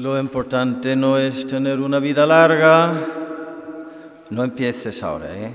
[0.00, 2.94] Lo importante no es tener una vida larga.
[4.30, 5.54] No empieces ahora, ¿eh?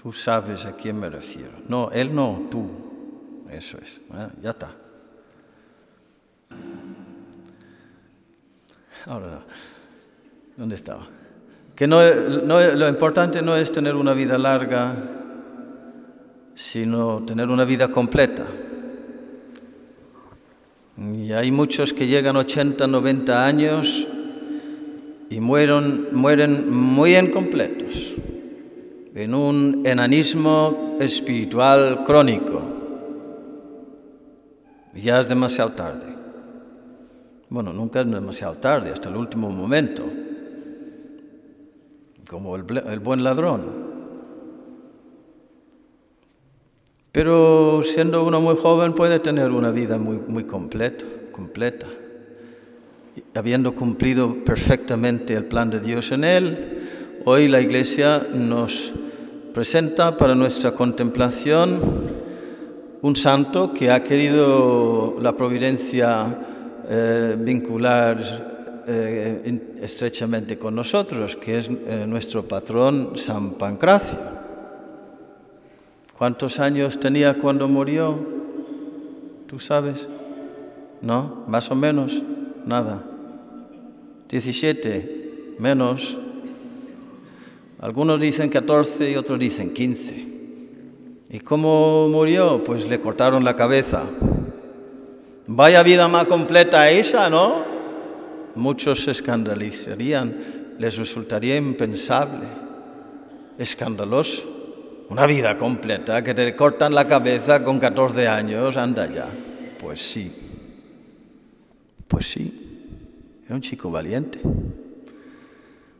[0.00, 1.50] Tú sabes a quién me refiero.
[1.66, 2.70] No, él no, tú.
[3.50, 3.88] Eso es.
[3.88, 4.28] ¿eh?
[4.40, 4.70] Ya está.
[9.06, 9.40] Ahora,
[10.56, 11.04] ¿dónde estaba?
[11.74, 11.98] Que no,
[12.44, 14.94] no, lo importante no es tener una vida larga,
[16.54, 18.46] sino tener una vida completa.
[21.10, 24.06] Y hay muchos que llegan 80, 90 años
[25.28, 28.14] y mueren, mueren muy incompletos,
[29.14, 32.62] en un enanismo espiritual crónico.
[34.94, 36.14] Ya es demasiado tarde.
[37.48, 40.04] Bueno, nunca es demasiado tarde, hasta el último momento,
[42.28, 43.81] como el, el buen ladrón.
[47.22, 51.86] Pero siendo uno muy joven puede tener una vida muy, muy completa, completa,
[53.32, 56.78] habiendo cumplido perfectamente el plan de Dios en él.
[57.24, 58.92] Hoy la Iglesia nos
[59.54, 61.78] presenta para nuestra contemplación
[63.02, 66.40] un santo que ha querido la providencia
[66.88, 74.41] eh, vincular eh, estrechamente con nosotros, que es eh, nuestro patrón San Pancracio.
[76.22, 78.16] ¿Cuántos años tenía cuando murió?
[79.48, 80.08] ¿Tú sabes?
[81.00, 81.42] ¿No?
[81.48, 82.22] Más o menos,
[82.64, 83.02] nada.
[84.28, 86.16] 17, menos.
[87.80, 90.26] Algunos dicen 14 y otros dicen 15.
[91.28, 92.62] ¿Y cómo murió?
[92.62, 94.04] Pues le cortaron la cabeza.
[95.48, 97.64] Vaya vida más completa esa, ¿no?
[98.54, 102.46] Muchos se escandalizarían, les resultaría impensable,
[103.58, 104.51] escandaloso.
[105.12, 109.26] Una vida completa, que te cortan la cabeza con 14 años, anda ya.
[109.78, 110.32] Pues sí,
[112.08, 114.40] pues sí, era un chico valiente.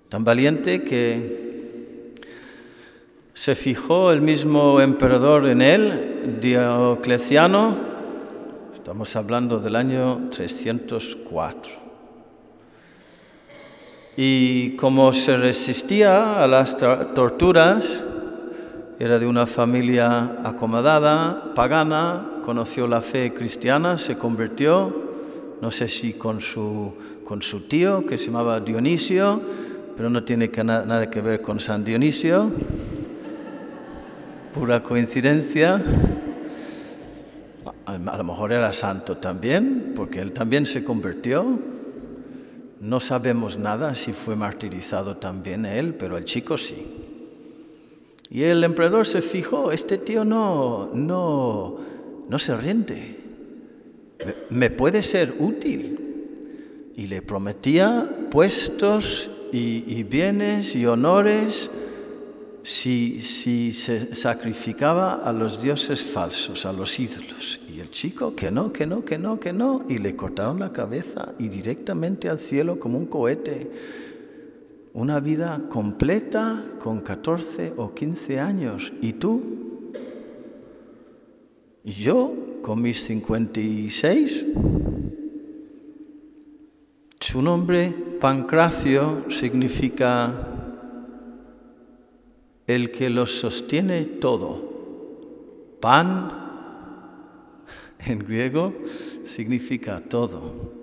[0.08, 2.14] Tan valiente que
[3.34, 7.76] se fijó el mismo emperador en él, Diocleciano,
[8.72, 11.70] estamos hablando del año 304.
[14.16, 18.04] Y como se resistía a las torturas,
[19.02, 24.94] era de una familia acomodada, pagana, conoció la fe cristiana, se convirtió,
[25.60, 29.42] no sé si con su, con su tío, que se llamaba Dionisio,
[29.96, 32.52] pero no tiene nada que ver con San Dionisio,
[34.54, 35.82] pura coincidencia.
[37.84, 41.58] A lo mejor era santo también, porque él también se convirtió.
[42.78, 47.11] No sabemos nada si fue martirizado también él, pero el chico sí.
[48.34, 51.76] Y el emperador se fijó, este tío no, no,
[52.30, 53.18] no se rinde,
[54.48, 55.98] me puede ser útil.
[56.96, 61.70] Y le prometía puestos y, bienes y honores
[62.62, 67.60] si, si, se sacrificaba a los dioses falsos, a los ídolos.
[67.70, 69.84] Y el chico, que no, que no, que no, que no.
[69.90, 73.70] Y le cortaron la cabeza y directamente al cielo como un cohete
[74.94, 78.92] una vida completa con 14 o 15 años.
[79.00, 79.42] ¿Y tú?
[81.84, 84.46] ¿Y yo con mis 56?
[87.20, 90.48] Su nombre, Pancracio, significa
[92.66, 94.70] el que lo sostiene todo.
[95.80, 96.30] Pan,
[98.06, 98.74] en griego,
[99.24, 100.81] significa todo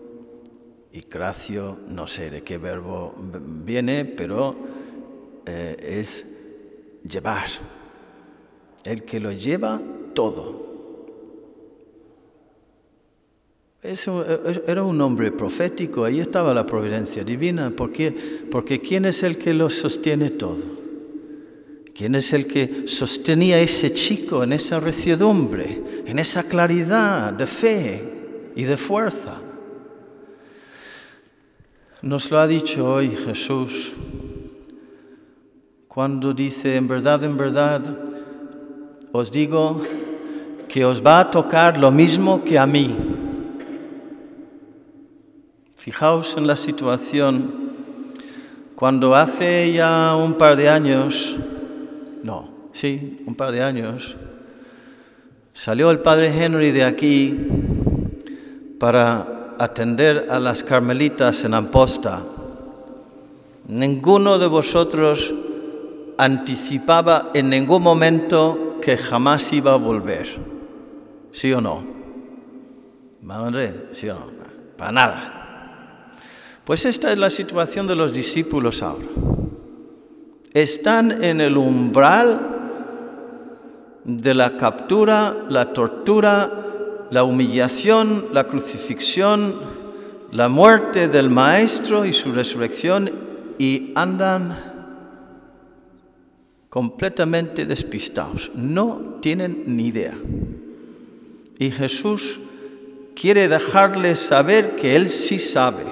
[1.00, 3.16] y cracio, no sé de qué verbo
[3.66, 4.54] viene, pero
[5.46, 6.26] eh, es
[7.10, 7.48] llevar.
[8.84, 9.82] El que lo lleva
[10.14, 10.68] todo.
[13.82, 18.12] Era un hombre profético, ahí estaba la providencia divina, porque,
[18.52, 20.80] porque ¿quién es el que lo sostiene todo?
[21.96, 27.48] ¿Quién es el que sostenía a ese chico en esa reciedumbre, en esa claridad de
[27.48, 28.04] fe
[28.54, 29.44] y de fuerza?
[32.02, 33.94] Nos lo ha dicho hoy Jesús
[35.90, 37.82] cuando dice, en verdad, en verdad,
[39.12, 39.82] os digo
[40.70, 42.96] que os va a tocar lo mismo que a mí.
[45.76, 47.74] Fijaos en la situación
[48.76, 51.36] cuando hace ya un par de años,
[52.24, 54.16] no, sí, un par de años,
[55.52, 57.36] salió el padre Henry de aquí
[58.80, 62.22] para atender a las carmelitas en Amposta,
[63.68, 65.34] ninguno de vosotros
[66.18, 70.28] anticipaba en ningún momento que jamás iba a volver.
[71.32, 71.84] ¿Sí o no?
[73.92, 74.26] ¿sí o no?
[74.78, 76.10] Para nada.
[76.66, 79.06] Pues esta es la situación de los discípulos ahora.
[80.54, 82.60] Están en el umbral
[84.04, 86.59] de la captura, la tortura,
[87.12, 89.56] la humillación, la crucifixión,
[90.32, 93.12] la muerte del Maestro y su resurrección
[93.58, 94.70] y andan
[96.70, 100.18] completamente despistados, no tienen ni idea.
[101.58, 102.40] Y Jesús
[103.16, 105.84] quiere dejarles saber que Él sí sabe,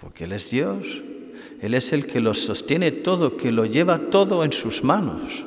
[0.00, 1.02] porque Él es Dios,
[1.60, 5.44] Él es el que lo sostiene todo, que lo lleva todo en sus manos.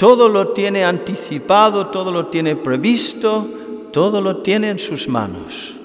[0.00, 3.46] Todo lo tiene anticipado, todo lo tiene previsto,
[3.92, 5.76] todo lo tiene en sus manos.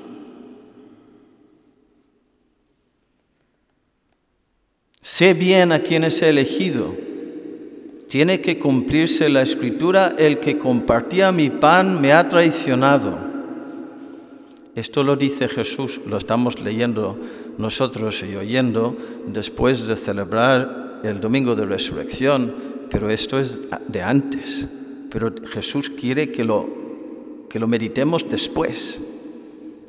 [5.01, 6.95] Sé bien a quienes he elegido.
[8.07, 13.17] Tiene que cumplirse la escritura, el que compartía mi pan me ha traicionado.
[14.75, 17.19] Esto lo dice Jesús, lo estamos leyendo
[17.57, 18.95] nosotros y oyendo
[19.27, 24.67] después de celebrar el domingo de resurrección, pero esto es de antes.
[25.11, 26.67] Pero Jesús quiere que lo,
[27.49, 29.01] que lo meditemos después,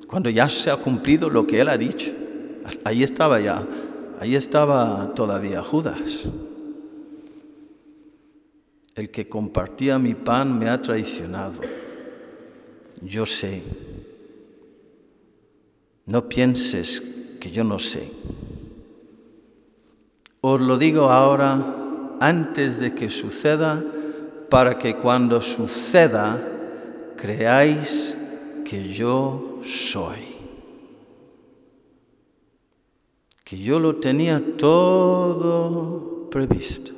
[0.06, 2.12] cuando ya se ha cumplido lo que Él ha dicho.
[2.84, 3.66] Ahí estaba ya
[4.18, 6.28] Ahí estaba todavía Judas.
[8.94, 11.60] El que compartía mi pan me ha traicionado.
[13.02, 13.62] Yo sé.
[16.06, 17.02] No pienses
[17.40, 18.10] que yo no sé.
[20.40, 21.75] Os lo digo ahora
[22.20, 23.82] antes de que suceda,
[24.50, 26.38] para que cuando suceda
[27.16, 28.16] creáis
[28.64, 30.36] que yo soy.
[33.46, 36.90] que yo lo tenía todo previsto.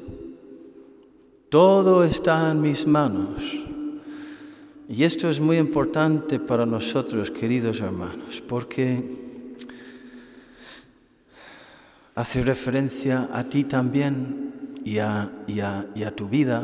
[1.51, 3.43] Todo está en mis manos.
[4.89, 9.05] Y esto es muy importante para nosotros, queridos hermanos, porque
[12.15, 14.55] hace referencia a ti también
[14.89, 16.63] y a, y a, tu vida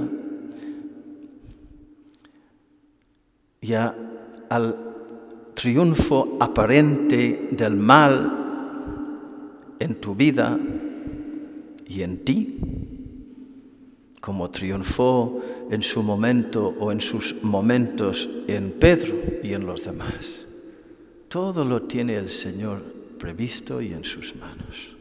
[3.60, 4.76] y al
[5.52, 10.58] triunfo aparente del mal en tu vida
[11.86, 12.58] y en ti,
[14.22, 20.48] como triunfó en su momento o en sus momentos en Pedro y en los demás.
[21.28, 22.80] Todo lo tiene el Señor
[23.18, 24.96] previsto y en sus manos.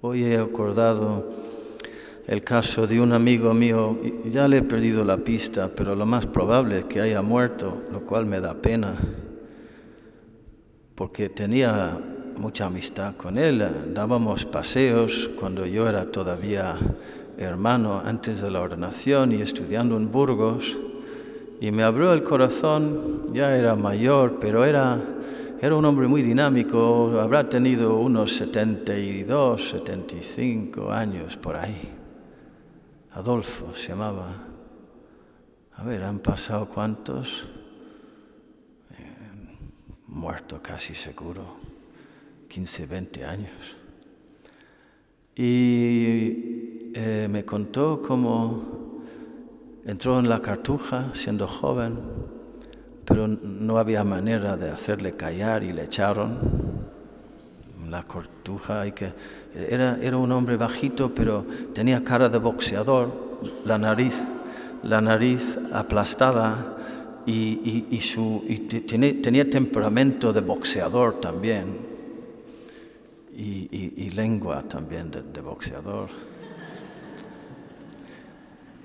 [0.00, 1.53] Hoy he acordado
[2.26, 3.98] el caso de un amigo mío,
[4.30, 8.00] ya le he perdido la pista, pero lo más probable es que haya muerto, lo
[8.00, 8.94] cual me da pena,
[10.94, 11.98] porque tenía
[12.38, 13.62] mucha amistad con él.
[13.92, 16.76] Dábamos paseos cuando yo era todavía
[17.36, 20.76] hermano antes de la ordenación y estudiando en Burgos.
[21.60, 24.98] Y me abrió el corazón, ya era mayor, pero era,
[25.60, 32.03] era un hombre muy dinámico, habrá tenido unos 72, 75 años por ahí.
[33.14, 34.26] Adolfo se llamaba.
[35.76, 37.44] A ver, han pasado cuántos?
[38.90, 39.56] Eh,
[40.08, 41.56] muerto casi seguro.
[42.48, 43.76] 15, 20 años.
[45.36, 49.00] Y eh, me contó cómo
[49.84, 51.98] entró en la cartuja siendo joven,
[53.04, 56.83] pero no había manera de hacerle callar y le echaron.
[57.90, 59.12] La cartuja hay que...
[59.54, 63.10] Era, era un hombre bajito, pero tenía cara de boxeador,
[63.64, 64.14] la nariz,
[64.82, 66.74] la nariz aplastada
[67.26, 71.94] y, su, y tenía temperamento de boxeador también
[73.36, 76.08] y, lengua también de, boxeador.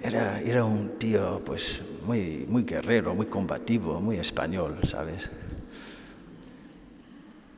[0.01, 5.29] Era, era, un tío pues muy, muy guerrero, muy combativo, muy español, ¿sabes?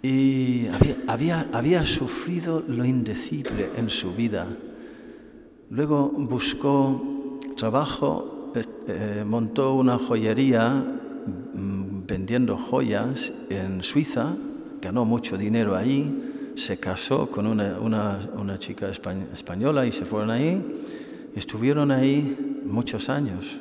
[0.03, 0.67] Y
[1.08, 4.48] había, había, sufrido lo indecible en su vida.
[5.70, 8.51] Luego buscó trabajo,
[8.88, 14.36] eh, montó una joyería mm, vendiendo joyas en Suiza,
[14.81, 20.62] ganó mucho dinero allí se casó con una, una, chica española y se fueron ahí.
[21.36, 23.60] Estuvieron ahí muchos años.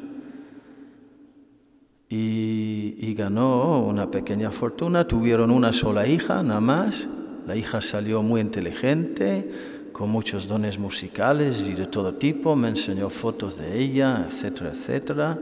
[2.12, 5.06] Y, ganó una pequeña fortuna.
[5.06, 7.08] Tuvieron una sola hija, nada más.
[7.46, 9.48] La hija salió muy inteligente,
[9.92, 12.56] con muchos dones musicales y de todo tipo.
[12.56, 15.38] Me enseñó fotos de ella, etcétera, etcétera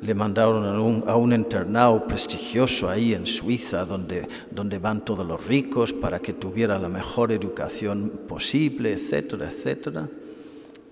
[0.00, 5.26] le mandaron a un, a un, internado prestigioso ahí en Suiza, donde, donde van todos
[5.26, 10.08] los ricos para que tuviera la mejor educación posible, etcétera, etcétera.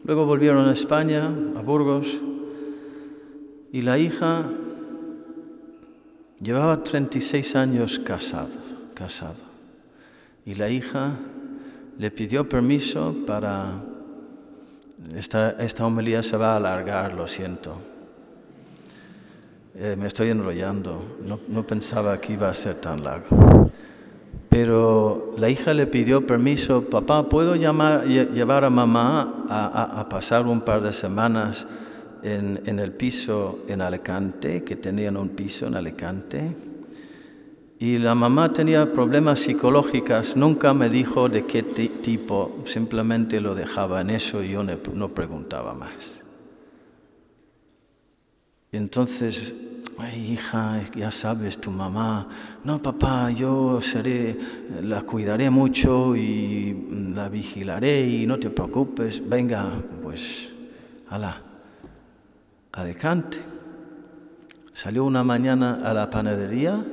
[0.05, 2.21] Luego volvieron a España, a Burgos,
[3.73, 4.51] y la hija
[6.41, 8.55] llevaba 36 años casado,
[8.95, 9.37] casado.
[10.45, 11.17] Y la hija
[11.99, 13.83] le pidió permiso para...
[15.15, 17.77] Esta, esta homilía se va a alargar, lo siento.
[19.75, 23.71] Eh, me estoy enrollando, no, no pensaba que iba a ser tan largo.
[24.49, 30.09] Pero la hija le pidió permiso, papá, ¿puedo llamar, llevar a mamá a, a, a
[30.09, 31.67] pasar un par de semanas
[32.35, 36.51] en, el piso en Alicante, que tenían un piso en Alicante?
[37.79, 44.01] Y la mamá tenía problemas psicológicos, nunca me dijo de qué tipo, simplemente lo dejaba
[44.01, 46.23] en eso y yo no preguntaba más.
[48.73, 49.55] Entonces
[49.99, 52.29] ay hija, ya sabes, tu mamá,
[52.65, 54.37] no papá, yo seré,
[54.83, 60.49] la cuidaré mucho y la vigilaré y no te preocupes, venga, pues,
[61.09, 61.41] ala,
[62.77, 63.39] Alicante.
[64.73, 66.85] Salió una mañana a la panadería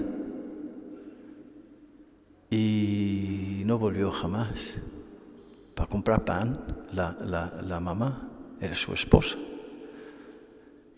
[2.49, 4.81] y no volvió jamás
[5.75, 9.35] para comprar pan, la, la, la mamá, era su esposa,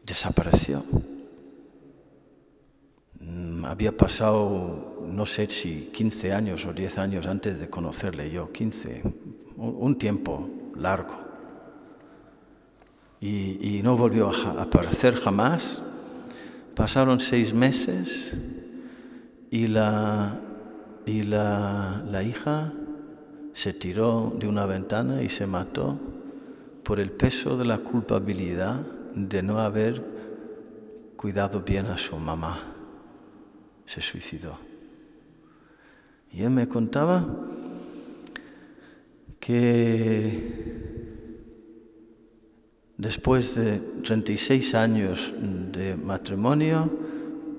[0.05, 0.83] desapareció
[3.65, 9.03] había pasado, no sé si 15 años o 10 años antes de conocerle yo, 15,
[9.57, 11.24] un tiempo largo.
[13.21, 15.81] Y, no volvió a aparecer jamás.
[16.75, 18.37] Pasaron seis meses
[19.49, 20.39] y la,
[21.05, 22.73] y la, la hija
[23.53, 25.97] se tiró de una ventana y se mató
[26.83, 28.81] por el peso de la culpabilidad
[29.15, 30.03] de no haber
[31.15, 32.75] cuidado bien a su mamá
[33.85, 34.57] se suicidó.
[36.31, 37.25] Y él me contaba
[39.39, 41.23] que
[42.97, 45.33] después de 36 años
[45.71, 46.89] de matrimonio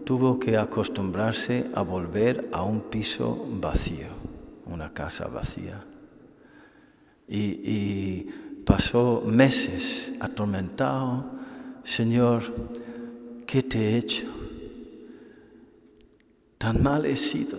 [0.05, 4.09] tuvo que acostumbrarse a volver a un piso vacío,
[4.67, 5.85] una casa vacía.
[7.29, 8.27] Y,
[8.65, 11.25] pasó meses atormentado,
[11.85, 12.43] Señor,
[13.47, 14.27] ¿qué te he hecho?
[16.59, 17.59] Tan mal he sido.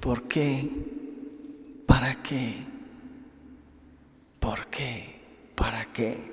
[0.00, 0.68] ¿Por qué?
[1.86, 2.62] ¿Para qué?
[4.38, 5.03] ¿Por qué?
[5.64, 6.30] ¿Para qué?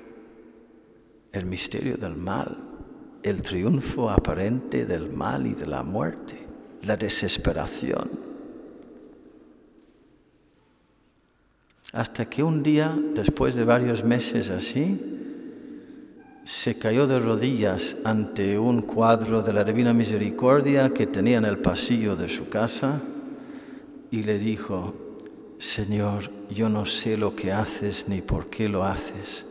[1.32, 2.54] El misterio del mal,
[3.22, 6.46] el triunfo aparente del mal y de la muerte,
[6.82, 8.10] la desesperación.
[11.94, 15.00] Hasta que un día, después de varios meses así,
[16.44, 21.56] se cayó de rodillas ante un cuadro de la Divina Misericordia que tenía en el
[21.56, 23.00] pasillo de su casa
[24.10, 25.11] y le dijo,
[25.62, 29.46] Señor, yo no sé lo que haces ni por qué lo haces,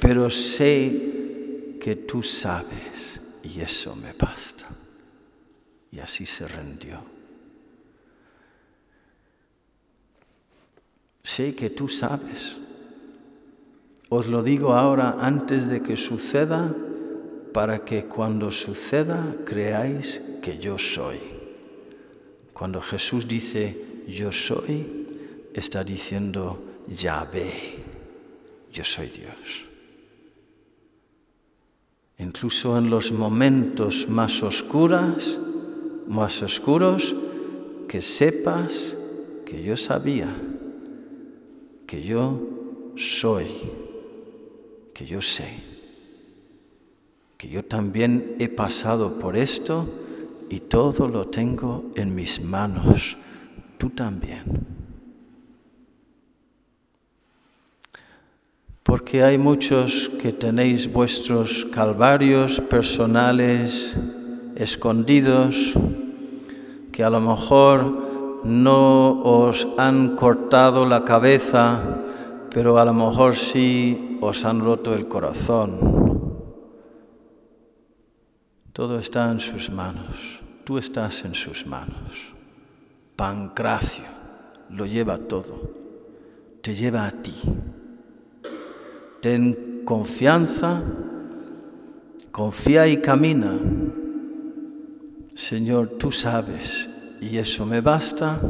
[0.00, 4.66] pero sé que tú sabes y eso me basta.
[5.90, 7.02] Y así se rindió.
[11.24, 12.56] Sé que tú sabes
[14.10, 16.74] os lo digo ahora antes de que suceda,
[17.52, 21.20] para que cuando suceda creáis que yo soy.
[22.54, 24.97] Cuando Jesús dice yo soy,
[25.54, 27.52] está diciendo Yahvé,
[28.72, 29.64] yo soy Dios.
[32.18, 35.38] Incluso en los momentos más oscuros,
[36.06, 37.14] más oscuros,
[37.88, 38.96] que sepas
[39.46, 40.28] que yo sabía,
[41.86, 42.40] que yo
[42.96, 43.46] soy
[44.98, 45.46] que yo sé,
[47.36, 49.86] que yo también he pasado por esto
[50.50, 53.16] y todo lo tengo en mis manos,
[53.78, 54.87] tú también.
[58.88, 63.94] Porque hay muchos que tenéis vuestros calvarios personales
[64.56, 65.74] escondidos,
[66.90, 71.98] que a lo mejor no os han cortado la cabeza,
[72.48, 76.48] pero a lo mejor sí os han roto el corazón.
[78.72, 80.40] Todo está en sus manos.
[80.64, 82.32] Tú estás en sus manos.
[83.16, 84.06] Pancracio
[84.70, 85.74] lo lleva todo.
[86.62, 87.34] Te lleva a ti.
[89.20, 90.82] Ten confianza,
[92.30, 93.58] confía y camina.
[95.34, 96.88] Señor, tú sabes,
[97.20, 98.40] y eso me basta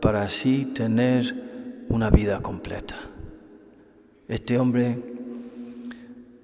[0.00, 2.96] para así tener una vida completa.
[4.28, 4.98] Este hombre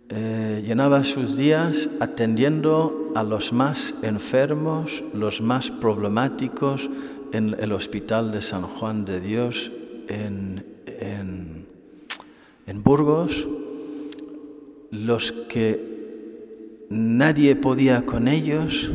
[0.09, 6.89] eh, llenaba sus días atendiendo a los más enfermos, los más problemáticos
[7.33, 9.73] en el Hospital de San Juan de Dios
[10.09, 11.52] en, en,
[12.73, 13.47] en Burgos,
[14.91, 18.91] los que nadie podía con ellos,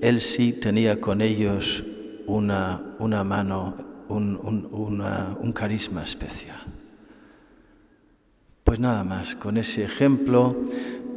[0.00, 1.84] él sí tenía con ellos
[2.26, 3.74] una, una mano,
[4.08, 6.56] un, un, carisma especial.
[8.64, 10.56] Pues nada más, con ese ejemplo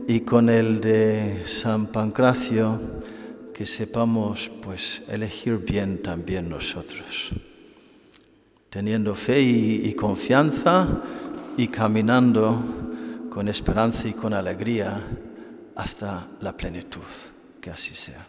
[0.10, 2.82] y con el de San Pancracio,
[3.54, 7.32] que sepamos pues elegir bien también nosotros,
[8.70, 11.02] teniendo fe y confianza
[11.58, 12.58] y caminando
[13.32, 15.02] con esperanza y con alegría
[15.76, 17.02] hasta la plenitud.
[17.60, 18.26] Que así sea.